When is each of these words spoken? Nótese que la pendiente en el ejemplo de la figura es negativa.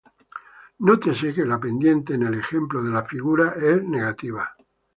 Nótese 0.87 1.31
que 1.31 1.45
la 1.45 1.59
pendiente 1.59 2.15
en 2.15 2.23
el 2.23 2.33
ejemplo 2.33 2.83
de 2.83 2.89
la 2.89 3.03
figura 3.05 3.53
es 3.61 3.83
negativa. 3.83 4.51